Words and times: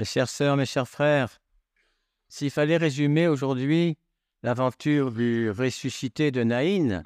Mes 0.00 0.06
chères 0.06 0.30
sœurs, 0.30 0.56
mes 0.56 0.64
chers 0.64 0.88
frères, 0.88 1.42
s'il 2.30 2.50
fallait 2.50 2.78
résumer 2.78 3.28
aujourd'hui 3.28 3.98
l'aventure 4.42 5.12
du 5.12 5.50
ressuscité 5.50 6.30
de 6.30 6.42
Naïn, 6.42 7.04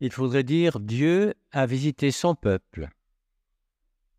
il 0.00 0.12
faudrait 0.12 0.42
dire 0.42 0.80
Dieu 0.80 1.32
a 1.50 1.64
visité 1.64 2.10
son 2.10 2.34
peuple, 2.34 2.90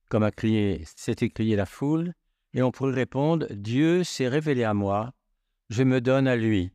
comme 0.09 0.23
a 0.23 0.31
crié, 0.31 0.83
s'est 0.95 1.17
écrié 1.21 1.55
la 1.55 1.67
foule, 1.67 2.15
et 2.55 2.63
on 2.63 2.71
pourrait 2.71 2.95
répondre 2.95 3.45
Dieu 3.51 4.03
s'est 4.03 4.27
révélé 4.27 4.63
à 4.63 4.73
moi, 4.73 5.13
je 5.69 5.83
me 5.83 6.01
donne 6.01 6.27
à 6.27 6.35
lui. 6.35 6.71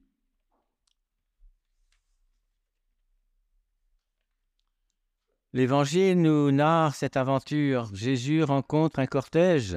L'Évangile 5.52 6.22
nous 6.22 6.52
narre 6.52 6.94
cette 6.94 7.16
aventure. 7.16 7.92
Jésus 7.92 8.44
rencontre 8.44 9.00
un 9.00 9.06
cortège, 9.06 9.76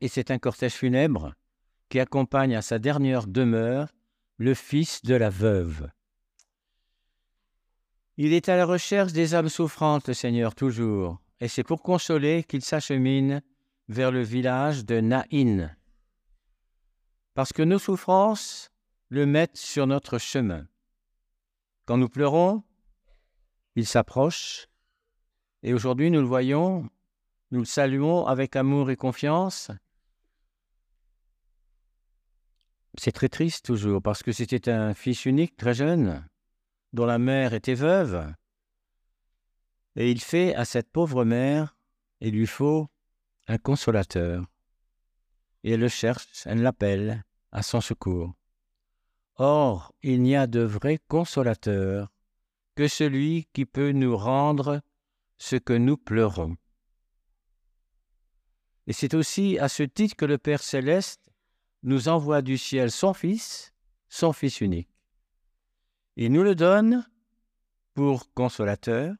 et 0.00 0.08
c'est 0.08 0.30
un 0.30 0.38
cortège 0.38 0.72
funèbre 0.72 1.34
qui 1.88 2.00
accompagne 2.00 2.56
à 2.56 2.62
sa 2.62 2.78
dernière 2.78 3.26
demeure 3.26 3.88
le 4.36 4.54
fils 4.54 5.02
de 5.02 5.14
la 5.14 5.30
veuve. 5.30 5.88
Il 8.16 8.32
est 8.32 8.48
à 8.48 8.56
la 8.56 8.64
recherche 8.64 9.12
des 9.12 9.34
âmes 9.34 9.48
souffrantes, 9.48 10.08
le 10.08 10.14
Seigneur, 10.14 10.54
toujours, 10.54 11.20
et 11.40 11.48
c'est 11.48 11.64
pour 11.64 11.82
consoler 11.82 12.44
qu'il 12.44 12.62
s'achemine 12.62 13.42
vers 13.88 14.12
le 14.12 14.22
village 14.22 14.84
de 14.84 15.00
Naïn. 15.00 15.74
Parce 17.34 17.52
que 17.52 17.62
nos 17.62 17.78
souffrances 17.78 18.70
le 19.08 19.26
mettent 19.26 19.56
sur 19.56 19.86
notre 19.86 20.18
chemin. 20.18 20.66
Quand 21.86 21.96
nous 21.96 22.08
pleurons, 22.08 22.62
il 23.76 23.86
s'approche, 23.86 24.68
et 25.62 25.74
aujourd'hui 25.74 26.10
nous 26.10 26.20
le 26.20 26.26
voyons, 26.26 26.88
nous 27.54 27.60
le 27.60 27.66
saluons 27.66 28.26
avec 28.26 28.56
amour 28.56 28.90
et 28.90 28.96
confiance. 28.96 29.70
C'est 32.98 33.12
très 33.12 33.28
triste 33.28 33.64
toujours, 33.64 34.02
parce 34.02 34.24
que 34.24 34.32
c'était 34.32 34.68
un 34.68 34.92
fils 34.92 35.24
unique, 35.24 35.56
très 35.56 35.72
jeune, 35.72 36.28
dont 36.92 37.06
la 37.06 37.18
mère 37.18 37.54
était 37.54 37.74
veuve, 37.74 38.34
et 39.94 40.10
il 40.10 40.20
fait 40.20 40.52
à 40.56 40.64
cette 40.64 40.90
pauvre 40.90 41.24
mère, 41.24 41.76
il 42.20 42.34
lui 42.34 42.48
faut 42.48 42.88
un 43.46 43.58
consolateur, 43.58 44.44
et 45.62 45.74
elle 45.74 45.80
le 45.80 45.88
cherche, 45.88 46.26
elle 46.46 46.60
l'appelle 46.60 47.24
à 47.52 47.62
son 47.62 47.80
secours. 47.80 48.34
Or, 49.36 49.92
il 50.02 50.22
n'y 50.22 50.34
a 50.34 50.48
de 50.48 50.60
vrai 50.60 50.98
consolateur 51.06 52.10
que 52.74 52.88
celui 52.88 53.46
qui 53.52 53.64
peut 53.64 53.92
nous 53.92 54.16
rendre 54.16 54.82
ce 55.38 55.54
que 55.54 55.72
nous 55.74 55.96
pleurons. 55.96 56.56
Et 58.86 58.92
c'est 58.92 59.14
aussi 59.14 59.58
à 59.58 59.68
ce 59.68 59.82
titre 59.82 60.16
que 60.16 60.24
le 60.24 60.38
Père 60.38 60.62
céleste 60.62 61.30
nous 61.82 62.08
envoie 62.08 62.42
du 62.42 62.58
ciel 62.58 62.90
son 62.90 63.14
Fils, 63.14 63.72
son 64.08 64.32
Fils 64.32 64.60
unique. 64.60 64.88
Il 66.16 66.32
nous 66.32 66.42
le 66.42 66.54
donne 66.54 67.06
pour 67.94 68.32
consolateur, 68.34 69.14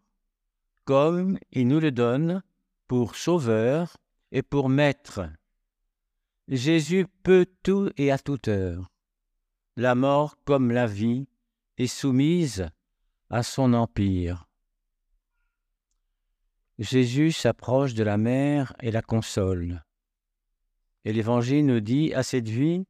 comme 0.85 1.39
il 1.53 1.69
nous 1.69 1.81
le 1.81 1.93
donne 1.93 2.43
pour 2.87 3.17
sauveur 3.17 3.97
et 4.33 4.43
pour 4.43 4.69
maître. 4.69 5.29
Jésus 6.49 7.07
peut 7.23 7.47
tout 7.63 7.91
et 7.97 8.11
à 8.11 8.19
toute 8.19 8.49
heure. 8.49 8.91
La 9.77 9.95
mort 9.95 10.37
comme 10.45 10.71
la 10.71 10.87
vie 10.87 11.27
est 11.79 11.87
soumise 11.87 12.69
à 13.31 13.43
son 13.43 13.73
empire. 13.73 14.47
Jésus 16.79 17.31
s'approche 17.31 17.95
de 17.95 18.03
la 18.03 18.17
mère 18.17 18.75
et 18.81 18.91
la 18.91 19.03
console. 19.03 19.85
Et 21.05 21.13
l'Évangile 21.13 21.67
nous 21.67 21.81
dit, 21.81 22.13
à 22.15 22.23
cette 22.23 22.49
vie, 22.49 22.85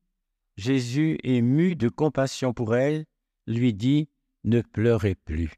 Jésus, 0.56 1.18
ému 1.22 1.76
de 1.76 1.88
compassion 1.88 2.54
pour 2.54 2.76
elle, 2.76 3.04
lui 3.46 3.74
dit, 3.74 4.08
ne 4.44 4.62
pleurez 4.62 5.14
plus. 5.14 5.50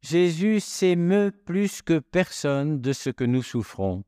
Jésus 0.00 0.60
s'émeut 0.60 1.30
plus 1.30 1.82
que 1.82 1.98
personne 1.98 2.80
de 2.80 2.92
ce 2.92 3.10
que 3.10 3.24
nous 3.24 3.42
souffrons, 3.42 4.04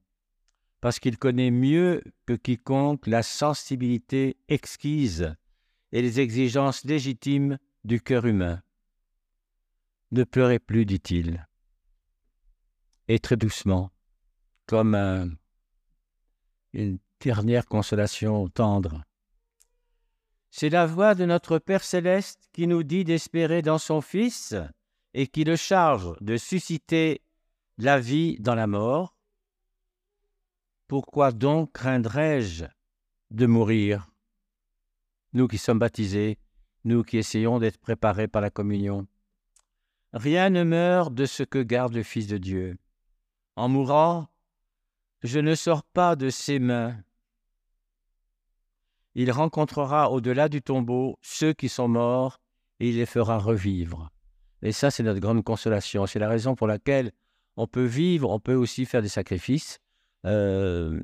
parce 0.80 0.98
qu'il 0.98 1.18
connaît 1.18 1.50
mieux 1.50 2.02
que 2.26 2.32
quiconque 2.32 3.06
la 3.06 3.22
sensibilité 3.22 4.36
exquise 4.48 5.34
et 5.92 6.02
les 6.02 6.20
exigences 6.20 6.84
légitimes 6.84 7.58
du 7.84 8.00
cœur 8.00 8.26
humain. 8.26 8.62
Ne 10.14 10.22
pleurez 10.22 10.60
plus, 10.60 10.86
dit-il, 10.86 11.44
et 13.08 13.18
très 13.18 13.36
doucement, 13.36 13.90
comme 14.64 14.94
une 16.72 16.98
dernière 17.18 17.66
consolation 17.66 18.48
tendre. 18.48 19.02
C'est 20.52 20.68
la 20.68 20.86
voix 20.86 21.16
de 21.16 21.24
notre 21.24 21.58
Père 21.58 21.82
céleste 21.82 22.48
qui 22.52 22.68
nous 22.68 22.84
dit 22.84 23.02
d'espérer 23.02 23.60
dans 23.60 23.78
son 23.78 24.00
Fils 24.00 24.54
et 25.14 25.26
qui 25.26 25.42
le 25.42 25.56
charge 25.56 26.16
de 26.20 26.36
susciter 26.36 27.20
la 27.76 27.98
vie 27.98 28.38
dans 28.38 28.54
la 28.54 28.68
mort. 28.68 29.16
Pourquoi 30.86 31.32
donc 31.32 31.72
craindrais-je 31.72 32.66
de 33.32 33.46
mourir 33.46 34.12
nous 35.32 35.48
qui 35.48 35.58
sommes 35.58 35.80
baptisés, 35.80 36.38
nous 36.84 37.02
qui 37.02 37.18
essayons 37.18 37.58
d'être 37.58 37.78
préparés 37.78 38.28
par 38.28 38.42
la 38.42 38.50
communion? 38.50 39.08
Rien 40.14 40.48
ne 40.48 40.62
meurt 40.62 41.12
de 41.12 41.26
ce 41.26 41.42
que 41.42 41.58
garde 41.60 41.92
le 41.92 42.04
Fils 42.04 42.28
de 42.28 42.38
Dieu. 42.38 42.76
En 43.56 43.68
mourant, 43.68 44.28
je 45.24 45.40
ne 45.40 45.56
sors 45.56 45.82
pas 45.82 46.14
de 46.14 46.30
ses 46.30 46.60
mains. 46.60 46.96
Il 49.16 49.32
rencontrera 49.32 50.12
au-delà 50.12 50.48
du 50.48 50.62
tombeau 50.62 51.18
ceux 51.20 51.52
qui 51.52 51.68
sont 51.68 51.88
morts 51.88 52.38
et 52.78 52.90
il 52.90 52.96
les 52.96 53.06
fera 53.06 53.38
revivre. 53.38 54.08
Et 54.62 54.70
ça, 54.70 54.92
c'est 54.92 55.02
notre 55.02 55.18
grande 55.18 55.42
consolation. 55.42 56.06
C'est 56.06 56.20
la 56.20 56.28
raison 56.28 56.54
pour 56.54 56.68
laquelle 56.68 57.10
on 57.56 57.66
peut 57.66 57.84
vivre, 57.84 58.30
on 58.30 58.38
peut 58.38 58.54
aussi 58.54 58.86
faire 58.86 59.02
des 59.02 59.08
sacrifices. 59.08 59.80
Euh, 60.26 61.00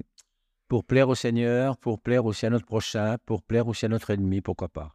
pour 0.69 0.85
plaire 0.85 1.09
au 1.09 1.17
Seigneur, 1.17 1.77
pour 1.79 2.01
plaire 2.01 2.27
aussi 2.27 2.47
à 2.47 2.51
notre 2.51 2.65
prochain, 2.65 3.17
pour 3.27 3.43
plaire 3.43 3.67
aussi 3.67 3.87
à 3.87 3.89
notre 3.89 4.11
ennemi, 4.11 4.41
pourquoi 4.41 4.69
pas. 4.69 4.95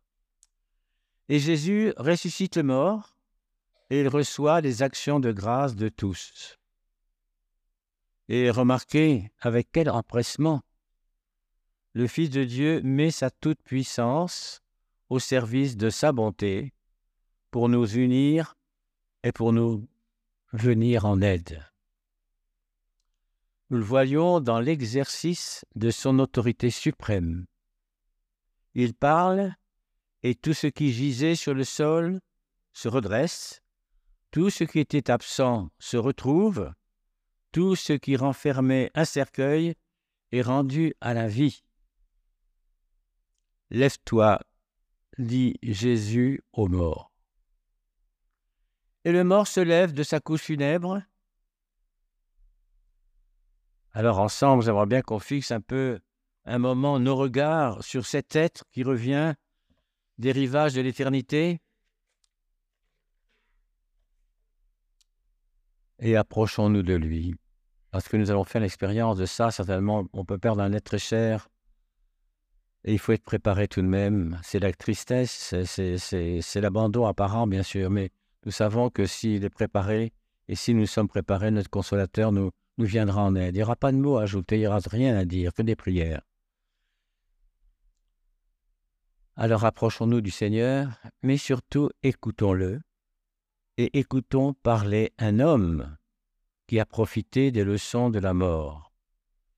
Et 1.28 1.38
Jésus 1.38 1.94
ressuscite 1.98 2.56
le 2.56 2.64
mort 2.64 3.15
il 3.90 4.07
reçoit 4.07 4.62
les 4.62 4.81
actions 4.84 5.19
de 5.19 5.31
grâce 5.31 5.75
de 5.75 5.90
tous. 5.90 6.57
Et 8.28 8.50
remarquez 8.50 9.31
avec 9.40 9.69
quel 9.72 9.90
empressement 9.90 10.62
le 11.94 12.07
Fils 12.07 12.29
de 12.29 12.44
Dieu 12.44 12.81
met 12.84 13.12
sa 13.12 13.29
toute-puissance 13.29 14.62
au 15.09 15.19
service 15.19 15.78
de 15.78 15.90
sa 15.90 16.12
bonté 16.12 16.74
pour 17.51 17.69
nous 17.69 17.88
unir 17.88 18.56
et 19.24 19.31
pour 19.31 19.53
nous 19.53 19.88
venir 20.51 21.06
en 21.06 21.22
aide. 21.22 21.63
Nous 23.69 23.78
le 23.78 23.84
voyons 23.84 24.41
dans 24.41 24.59
l'exercice 24.59 25.66
de 25.75 25.90
son 25.90 26.19
autorité 26.19 26.69
suprême. 26.69 27.45
Il 28.74 28.94
parle 28.94 29.53
et 30.22 30.35
tout 30.35 30.53
ce 30.53 30.68
qui 30.68 30.91
gisait 30.91 31.35
sur 31.35 31.53
le 31.53 31.63
sol 31.63 32.19
se 32.74 32.88
redresse, 32.88 33.63
tout 34.35 34.50
ce 34.50 34.66
qui 34.66 34.79
était 34.79 35.09
absent 35.09 35.69
se 35.79 35.96
retrouve, 35.96 36.73
tout 37.53 37.78
ce 37.78 37.94
qui 37.94 38.18
renfermait 38.18 38.91
un 38.94 39.06
cercueil 39.06 39.75
est 40.34 40.41
rendu 40.41 40.94
à 41.00 41.13
la 41.13 41.29
vie. 41.29 41.63
Lève-toi, 43.69 44.41
dit 45.18 45.56
Jésus 45.63 46.44
aux 46.51 46.68
morts. 46.68 47.13
Et 49.06 49.13
le 49.13 49.24
mort 49.24 49.47
se 49.47 49.62
lève 49.62 49.94
de 49.94 50.03
sa 50.03 50.19
couche 50.19 50.41
funèbre, 50.41 51.01
alors 53.94 54.19
ensemble, 54.19 54.63
j'aimerais 54.63 54.86
bien 54.86 55.01
qu'on 55.01 55.19
fixe 55.19 55.51
un 55.51 55.62
peu 55.62 56.01
un 56.44 56.60
moment 56.60 57.00
nos 57.00 57.15
regards 57.15 57.81
sur 57.86 58.06
cet 58.06 58.36
être 58.36 58.65
qui 58.74 58.83
revient 58.83 59.33
des 60.18 60.33
rivages 60.33 60.74
de 60.74 60.81
l'éternité. 60.81 61.62
Et 66.06 66.16
approchons-nous 66.16 66.84
de 66.84 66.94
lui. 66.94 67.34
Parce 67.90 68.07
que 68.07 68.16
nous 68.16 68.30
allons 68.30 68.44
faire 68.44 68.62
l'expérience 68.62 69.18
de 69.18 69.25
ça, 69.25 69.50
certainement, 69.50 70.06
on 70.13 70.24
peut 70.24 70.38
perdre 70.38 70.62
un 70.62 70.72
être 70.72 70.84
très 70.84 71.00
cher. 71.00 71.50
Et 72.84 72.94
il 72.94 73.00
faut 73.00 73.12
être 73.12 73.24
préparé 73.24 73.68
tout 73.68 73.81
de 73.81 73.88
même. 73.88 74.40
C'est 74.44 74.60
la 74.60 74.72
tristesse, 74.72 75.56
c'est 75.66 76.62
l'abandon 76.62 77.07
apparent, 77.07 77.48
bien 77.48 77.63
sûr. 77.63 77.90
Mais 77.90 78.12
nous 78.46 78.52
savons 78.52 78.92
que 78.92 79.07
s'il 79.07 79.44
est 79.44 79.50
préparé, 79.50 80.13
et 80.48 80.54
si 80.54 80.75
nous 80.75 80.86
sommes 80.86 81.07
préparés, 81.07 81.50
notre 81.50 81.72
consolateur 81.72 82.31
nous, 82.31 82.51
nous 82.78 82.86
viendra 82.86 83.24
en 83.24 83.34
aide. 83.34 83.56
Il 83.56 83.58
n'y 83.58 83.63
aura 83.63 83.75
pas 83.75 83.92
de 83.92 83.98
mots 83.98 84.18
à 84.18 84.24
ajouter, 84.24 84.58
il 84.58 84.60
n'y 84.60 84.68
aura 84.68 84.81
rien 84.86 85.18
à 85.18 85.25
dire, 85.25 85.56
que 85.56 85.63
des 85.63 85.75
prières. 85.75 86.22
Alors 89.36 89.66
approchons-nous 89.66 90.22
du 90.22 90.30
Seigneur, 90.30 91.00
mais 91.24 91.38
surtout 91.38 91.90
écoutons-le 92.04 92.80
et 93.77 94.00
écoutons 94.00 94.54
parler 94.54 95.13
un 95.18 95.39
homme 95.39 95.98
qui 96.68 96.80
a 96.80 96.86
profité 96.86 97.51
des 97.51 97.63
leçons 97.63 98.10
de 98.10 98.19
la 98.19 98.33
mort. 98.33 98.94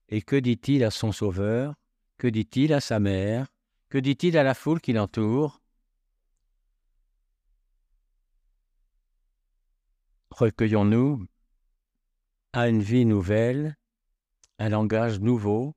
Et 0.08 0.22
que 0.22 0.36
dit-il 0.36 0.82
à 0.84 0.90
son 0.90 1.12
Sauveur? 1.12 1.74
Que 2.16 2.26
dit-il 2.26 2.72
à 2.72 2.80
sa 2.80 2.98
mère? 2.98 3.46
Que 3.88 3.98
dit-il 3.98 4.36
à 4.36 4.42
la 4.42 4.54
foule 4.54 4.80
qui 4.80 4.92
l'entoure? 4.92 5.60
Recueillons-nous 10.30 11.24
à 12.52 12.68
une 12.68 12.82
vie 12.82 13.04
nouvelle, 13.04 13.76
un 14.58 14.68
langage 14.68 15.20
nouveau. 15.20 15.74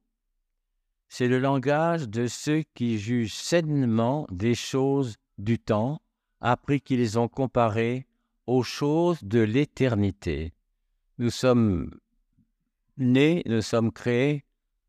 C'est 1.09 1.27
le 1.27 1.39
langage 1.39 2.09
de 2.09 2.27
ceux 2.27 2.63
qui 2.73 2.97
jugent 2.97 3.33
sainement 3.33 4.25
des 4.31 4.55
choses 4.55 5.17
du 5.37 5.59
temps, 5.59 6.01
après 6.39 6.79
qu'ils 6.79 6.99
les 6.99 7.17
ont 7.17 7.27
comparées 7.27 8.07
aux 8.51 8.63
choses 8.63 9.23
de 9.23 9.39
l'éternité. 9.39 10.51
Nous 11.19 11.29
sommes 11.29 11.89
nés, 12.97 13.43
nous 13.45 13.61
sommes 13.61 13.93
créés 13.93 14.43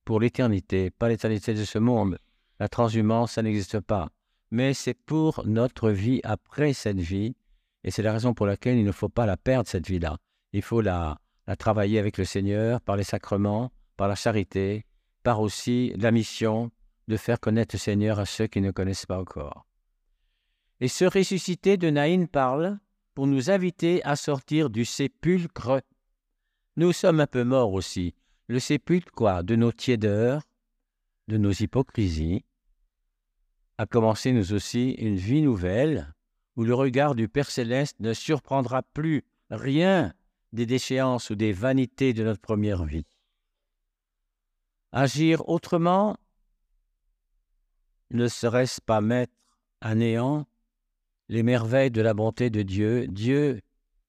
pour 0.04 0.18
l'éternité, 0.18 0.90
pas 0.90 1.08
l'éternité 1.08 1.54
de 1.54 1.64
ce 1.64 1.78
monde. 1.78 2.18
La 2.58 2.68
transhumance, 2.68 3.32
ça 3.32 3.42
n'existe 3.42 3.78
pas. 3.78 4.10
Mais 4.50 4.74
c'est 4.74 4.94
pour 4.94 5.46
notre 5.46 5.90
vie 5.90 6.20
après 6.24 6.72
cette 6.72 6.98
vie, 6.98 7.36
et 7.84 7.92
c'est 7.92 8.02
la 8.02 8.12
raison 8.12 8.34
pour 8.34 8.46
laquelle 8.46 8.78
il 8.78 8.84
ne 8.84 8.90
faut 8.90 9.08
pas 9.08 9.26
la 9.26 9.36
perdre, 9.36 9.68
cette 9.68 9.86
vie-là. 9.86 10.18
Il 10.52 10.62
faut 10.62 10.80
la, 10.80 11.18
travailler 11.56 12.00
avec 12.00 12.18
le 12.18 12.24
Seigneur 12.24 12.80
par 12.80 12.96
les 12.96 13.04
sacrements, 13.04 13.70
par 13.96 14.08
la 14.08 14.16
charité, 14.16 14.84
par 15.22 15.40
aussi 15.40 15.92
la 15.98 16.10
mission 16.10 16.72
de 17.06 17.16
faire 17.16 17.38
connaître 17.38 17.76
le 17.76 17.78
Seigneur 17.78 18.18
à 18.18 18.26
ceux 18.26 18.48
qui 18.48 18.60
ne 18.60 18.72
connaissent 18.72 19.06
pas 19.06 19.20
encore. 19.20 19.66
Et 20.80 20.88
ce 20.88 21.04
ressuscité 21.04 21.76
de 21.76 21.90
Naïn 21.90 22.26
parle 22.26 22.80
pour 23.14 23.26
nous 23.26 23.50
inviter 23.50 24.02
à 24.04 24.16
sortir 24.16 24.70
du 24.70 24.84
sépulcre. 24.84 25.82
Nous 26.76 26.92
sommes 26.92 27.20
un 27.20 27.26
peu 27.26 27.44
morts 27.44 27.72
aussi. 27.72 28.14
Le 28.48 28.58
sépulcre, 28.58 29.12
quoi? 29.12 29.42
De 29.42 29.56
nos 29.56 29.72
tiédeurs, 29.72 30.42
de 31.28 31.36
nos 31.36 31.52
hypocrisies, 31.52 32.44
a 33.78 33.86
commencé 33.86 34.32
nous 34.32 34.52
aussi 34.52 34.92
une 34.92 35.16
vie 35.16 35.42
nouvelle 35.42 36.14
où 36.56 36.64
le 36.64 36.74
regard 36.74 37.14
du 37.14 37.28
Père 37.28 37.50
céleste 37.50 37.98
ne 38.00 38.12
surprendra 38.12 38.82
plus 38.82 39.24
rien 39.50 40.12
des 40.52 40.66
déchéances 40.66 41.30
ou 41.30 41.34
des 41.34 41.52
vanités 41.52 42.12
de 42.12 42.24
notre 42.24 42.40
première 42.40 42.84
vie. 42.84 43.06
Agir 44.92 45.48
autrement 45.48 46.16
ne 48.10 48.28
serait-ce 48.28 48.80
pas 48.80 49.00
mettre 49.00 49.32
à 49.80 49.94
néant 49.94 50.46
les 51.28 51.42
merveilles 51.42 51.90
de 51.90 52.02
la 52.02 52.14
bonté 52.14 52.50
de 52.50 52.62
Dieu. 52.62 53.06
Dieu 53.08 53.60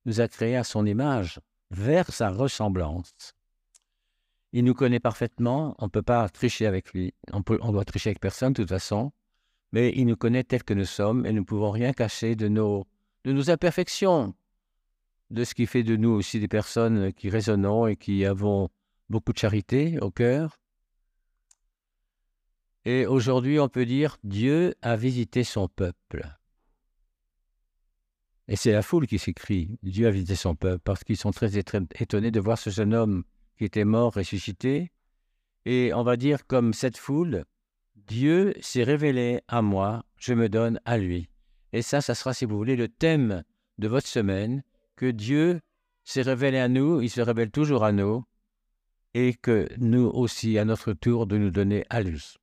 nous 0.05 0.21
a 0.21 0.27
créés 0.27 0.55
à 0.55 0.63
son 0.63 0.85
image, 0.85 1.39
vers 1.71 2.11
sa 2.11 2.29
ressemblance. 2.29 3.33
Il 4.51 4.65
nous 4.65 4.73
connaît 4.73 4.99
parfaitement, 4.99 5.75
on 5.79 5.85
ne 5.85 5.89
peut 5.89 6.03
pas 6.03 6.29
tricher 6.29 6.67
avec 6.67 6.93
lui, 6.93 7.13
on, 7.31 7.71
doit 7.71 7.85
tricher 7.85 8.09
avec 8.09 8.19
personne 8.19 8.53
de 8.53 8.61
toute 8.61 8.69
façon, 8.69 9.11
mais 9.71 9.91
il 9.95 10.05
nous 10.05 10.15
connaît 10.15 10.43
tel 10.43 10.63
que 10.63 10.75
nous 10.75 10.85
sommes 10.85 11.25
et 11.25 11.31
nous 11.31 11.41
ne 11.41 11.45
pouvons 11.45 11.71
rien 11.71 11.91
cacher 11.91 12.35
de 12.35 12.47
nos, 12.47 12.85
de 13.23 13.31
nos 13.31 13.49
imperfections, 13.49 14.35
de 15.31 15.43
ce 15.43 15.55
qui 15.55 15.65
fait 15.65 15.81
de 15.81 15.95
nous 15.95 16.11
aussi 16.11 16.39
des 16.39 16.47
personnes 16.47 17.11
qui 17.13 17.29
raisonnons 17.29 17.87
et 17.87 17.95
qui 17.95 18.25
avons 18.25 18.69
beaucoup 19.09 19.33
de 19.33 19.39
charité 19.39 19.97
au 19.99 20.11
cœur. 20.11 20.59
Et 22.85 23.07
aujourd'hui, 23.07 23.59
on 23.59 23.69
peut 23.69 23.85
dire 23.85 24.17
Dieu 24.23 24.75
a 24.81 24.95
visité 24.95 25.43
son 25.43 25.67
peuple. 25.67 26.27
Et 28.47 28.55
c'est 28.55 28.71
la 28.71 28.81
foule 28.81 29.07
qui 29.07 29.19
s'écrie. 29.19 29.77
Dieu 29.83 30.07
a 30.07 30.11
visité 30.11 30.35
son 30.35 30.55
peuple 30.55 30.81
parce 30.83 31.03
qu'ils 31.03 31.17
sont 31.17 31.31
très 31.31 31.57
étonnés 31.57 32.31
de 32.31 32.39
voir 32.39 32.57
ce 32.57 32.69
jeune 32.69 32.93
homme 32.93 33.23
qui 33.57 33.65
était 33.65 33.85
mort 33.85 34.13
ressuscité. 34.13 34.91
Et 35.65 35.93
on 35.93 36.03
va 36.03 36.17
dire 36.17 36.45
comme 36.45 36.73
cette 36.73 36.97
foule, 36.97 37.45
Dieu 37.95 38.53
s'est 38.59 38.83
révélé 38.83 39.41
à 39.47 39.61
moi, 39.61 40.03
je 40.17 40.33
me 40.33 40.49
donne 40.49 40.79
à 40.83 40.97
lui. 40.97 41.29
Et 41.71 41.81
ça, 41.81 42.01
ça 42.01 42.15
sera, 42.15 42.33
si 42.33 42.45
vous 42.45 42.57
voulez, 42.57 42.75
le 42.75 42.89
thème 42.89 43.43
de 43.77 43.87
votre 43.87 44.07
semaine, 44.07 44.63
que 44.95 45.09
Dieu 45.09 45.61
s'est 46.03 46.21
révélé 46.21 46.59
à 46.59 46.67
nous, 46.67 47.01
il 47.01 47.09
se 47.09 47.21
révèle 47.21 47.49
toujours 47.49 47.83
à 47.83 47.93
nous, 47.93 48.25
et 49.13 49.33
que 49.33 49.69
nous 49.77 50.05
aussi, 50.07 50.57
à 50.57 50.65
notre 50.65 50.93
tour, 50.93 51.27
de 51.27 51.37
nous 51.37 51.49
donner 51.49 51.85
à 51.89 52.01
lui. 52.01 52.35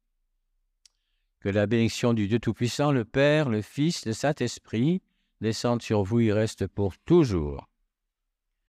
Que 1.40 1.48
la 1.48 1.66
bénédiction 1.66 2.14
du 2.14 2.26
Dieu 2.26 2.38
Tout-Puissant, 2.38 2.90
le 2.90 3.04
Père, 3.04 3.48
le 3.48 3.62
Fils, 3.62 4.06
le 4.06 4.12
Saint-Esprit, 4.12 5.02
descende 5.40 5.82
sur 5.82 6.02
vous, 6.02 6.20
il 6.20 6.32
reste 6.32 6.66
pour 6.66 6.98
toujours. 6.98 7.69